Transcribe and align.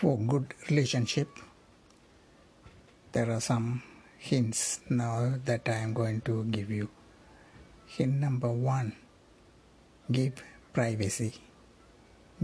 for 0.00 0.18
good 0.18 0.54
relationship 0.68 1.28
there 3.14 3.30
are 3.30 3.40
some 3.40 3.80
hints 4.18 4.80
now 4.90 5.34
that 5.44 5.68
I 5.68 5.76
am 5.76 5.94
going 5.94 6.20
to 6.22 6.42
give 6.46 6.68
you. 6.68 6.88
Hint 7.86 8.14
number 8.14 8.50
one 8.50 8.96
give 10.10 10.42
privacy. 10.72 11.34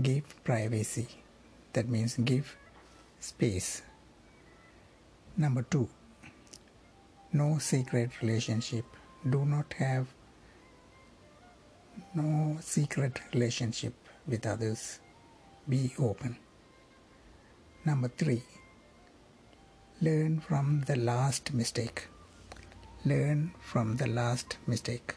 Give 0.00 0.22
privacy. 0.44 1.08
That 1.72 1.88
means 1.88 2.14
give 2.18 2.56
space. 3.18 3.82
Number 5.36 5.62
two 5.62 5.88
no 7.32 7.58
secret 7.58 8.10
relationship. 8.22 8.84
Do 9.28 9.44
not 9.44 9.72
have 9.72 10.06
no 12.14 12.58
secret 12.60 13.20
relationship 13.34 13.94
with 14.24 14.46
others. 14.46 15.00
Be 15.68 15.92
open. 15.98 16.36
Number 17.82 18.08
three 18.08 18.42
Learn 20.02 20.40
from 20.40 20.82
the 20.86 20.96
last 20.96 21.52
mistake. 21.54 22.08
Learn 23.06 23.52
from 23.58 23.96
the 23.96 24.06
last 24.06 24.58
mistake. 24.66 25.14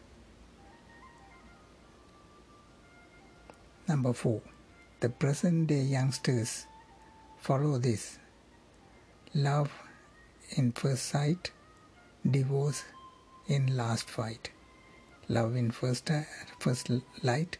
Number 3.87 4.13
four, 4.13 4.41
the 5.01 5.09
present 5.09 5.67
day 5.67 5.81
youngsters 5.81 6.65
follow 7.39 7.77
this. 7.77 8.17
Love 9.33 9.71
in 10.57 10.71
first 10.71 11.05
sight, 11.05 11.51
divorce 12.29 12.83
in 13.47 13.75
last 13.75 14.09
fight. 14.09 14.51
Love 15.27 15.55
in 15.55 15.71
first, 15.71 16.09
first 16.59 16.89
light, 17.21 17.57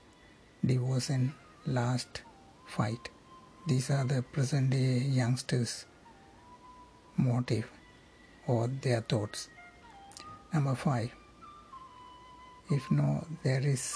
divorce 0.65 1.09
in 1.09 1.33
last 1.65 2.21
fight. 2.65 3.09
These 3.65 3.91
are 3.91 4.03
the 4.03 4.21
present 4.21 4.71
day 4.71 4.97
youngsters' 4.97 5.85
motive 7.15 7.71
or 8.45 8.67
their 8.67 8.99
thoughts. 8.99 9.47
Number 10.53 10.75
five, 10.75 11.11
if 12.69 12.91
no, 12.91 13.25
there 13.41 13.61
is, 13.61 13.95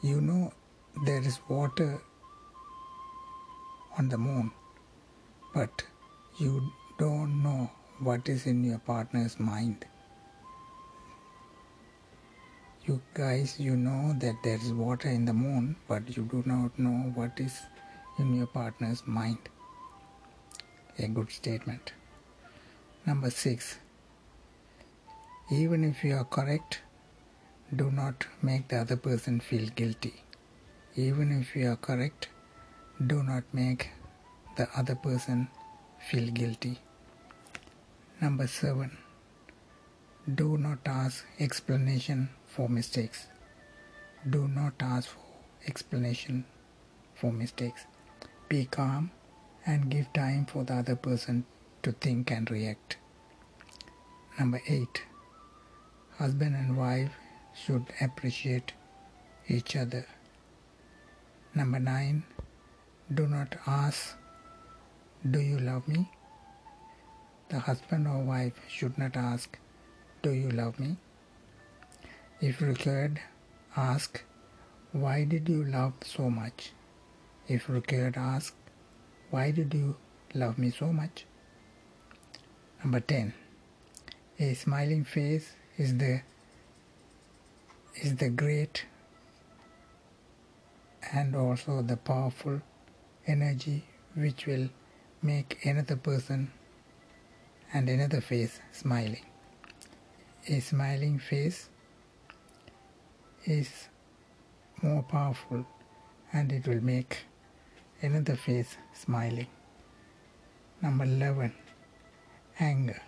you 0.00 0.20
know, 0.20 0.52
there 1.04 1.20
is 1.20 1.40
water 1.48 2.00
on 3.98 4.08
the 4.08 4.16
moon, 4.16 4.52
but 5.52 5.82
you 6.38 6.70
don't 7.00 7.42
know 7.42 7.68
what 7.98 8.28
is 8.28 8.46
in 8.46 8.62
your 8.62 8.78
partner's 8.78 9.40
mind. 9.40 9.86
You 12.84 13.02
guys, 13.12 13.58
you 13.58 13.76
know 13.76 14.14
that 14.20 14.36
there 14.44 14.54
is 14.54 14.72
water 14.72 15.08
in 15.08 15.24
the 15.24 15.32
moon, 15.32 15.74
but 15.88 16.16
you 16.16 16.22
do 16.22 16.44
not 16.46 16.78
know 16.78 17.10
what 17.16 17.40
is 17.40 17.58
in 18.18 18.34
your 18.34 18.46
partner's 18.46 19.02
mind. 19.06 19.38
A 20.98 21.08
good 21.08 21.30
statement. 21.30 21.92
Number 23.06 23.30
six, 23.30 23.78
even 25.50 25.84
if 25.84 26.02
you 26.04 26.14
are 26.16 26.24
correct, 26.24 26.80
do 27.74 27.90
not 27.90 28.26
make 28.42 28.68
the 28.68 28.78
other 28.78 28.96
person 28.96 29.40
feel 29.40 29.68
guilty. 29.68 30.24
Even 30.96 31.40
if 31.40 31.54
you 31.54 31.70
are 31.70 31.76
correct, 31.76 32.28
do 33.06 33.22
not 33.22 33.44
make 33.52 33.90
the 34.56 34.68
other 34.76 34.96
person 34.96 35.48
feel 36.10 36.30
guilty. 36.30 36.78
Number 38.20 38.48
seven, 38.48 38.98
do 40.34 40.58
not 40.58 40.78
ask 40.84 41.24
explanation 41.38 42.30
for 42.46 42.68
mistakes. 42.68 43.28
Do 44.28 44.48
not 44.48 44.74
ask 44.80 45.08
for 45.08 45.20
explanation 45.66 46.44
for 47.14 47.32
mistakes. 47.32 47.86
Be 48.48 48.64
calm 48.64 49.10
and 49.66 49.90
give 49.90 50.10
time 50.14 50.46
for 50.46 50.64
the 50.64 50.76
other 50.76 50.96
person 50.96 51.44
to 51.82 51.92
think 51.92 52.30
and 52.30 52.50
react. 52.50 52.96
Number 54.38 54.62
eight, 54.66 55.02
husband 56.16 56.56
and 56.56 56.74
wife 56.74 57.10
should 57.54 57.84
appreciate 58.00 58.72
each 59.48 59.76
other. 59.76 60.06
Number 61.54 61.78
nine, 61.78 62.22
do 63.12 63.26
not 63.26 63.54
ask, 63.66 64.16
Do 65.30 65.40
you 65.40 65.58
love 65.58 65.86
me? 65.86 66.10
The 67.50 67.58
husband 67.58 68.08
or 68.08 68.22
wife 68.22 68.58
should 68.66 68.96
not 68.96 69.14
ask, 69.14 69.58
Do 70.22 70.30
you 70.30 70.50
love 70.50 70.80
me? 70.80 70.96
If 72.40 72.62
required, 72.62 73.20
ask, 73.76 74.22
Why 74.92 75.24
did 75.24 75.50
you 75.50 75.64
love 75.64 75.92
so 76.02 76.30
much? 76.30 76.72
If 77.48 77.70
required, 77.70 78.18
ask, 78.18 78.54
Why 79.30 79.50
did 79.52 79.72
you 79.72 79.96
love 80.34 80.58
me 80.58 80.70
so 80.70 80.92
much? 80.92 81.24
Number 82.84 83.00
10. 83.00 83.32
A 84.38 84.52
smiling 84.52 85.04
face 85.04 85.52
is 85.78 85.96
the 85.96 86.20
is 87.94 88.16
the 88.16 88.28
great 88.28 88.84
and 91.12 91.34
also 91.34 91.80
the 91.80 91.96
powerful 91.96 92.60
energy 93.26 93.84
which 94.14 94.46
will 94.46 94.68
make 95.22 95.64
another 95.64 95.96
person 95.96 96.52
and 97.72 97.88
another 97.88 98.20
face 98.20 98.60
smiling. 98.72 99.24
A 100.48 100.60
smiling 100.60 101.18
face 101.18 101.70
is 103.46 103.88
more 104.82 105.02
powerful 105.02 105.66
and 106.32 106.52
it 106.52 106.68
will 106.68 106.82
make 106.82 107.24
another 108.00 108.36
face 108.36 108.76
smiling. 108.92 109.48
Number 110.80 111.04
11 111.04 111.52
anger. 112.60 113.02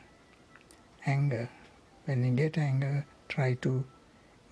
Anger. 1.06 1.48
When 2.04 2.24
you 2.24 2.32
get 2.32 2.58
anger 2.58 3.06
try 3.28 3.54
to 3.54 3.84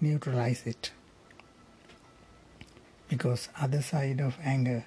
neutralize 0.00 0.64
it. 0.66 0.92
Because 3.08 3.48
other 3.60 3.82
side 3.82 4.20
of 4.20 4.36
anger 4.42 4.84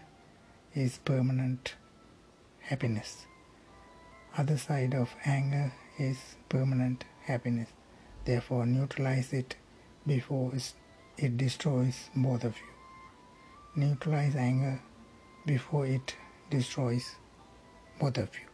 is 0.73 0.99
permanent 0.99 1.75
happiness. 2.61 3.25
Other 4.37 4.57
side 4.57 4.93
of 4.93 5.09
anger 5.25 5.73
is 5.99 6.17
permanent 6.47 7.03
happiness. 7.25 7.69
Therefore 8.23 8.65
neutralize 8.65 9.33
it 9.33 9.55
before 10.07 10.53
it 11.17 11.37
destroys 11.37 12.09
both 12.15 12.45
of 12.45 12.55
you. 12.55 12.71
Neutralize 13.75 14.35
anger 14.35 14.81
before 15.45 15.85
it 15.85 16.15
destroys 16.49 17.15
both 17.99 18.17
of 18.17 18.29
you 18.35 18.50